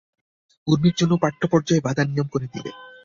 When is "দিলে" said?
2.53-2.71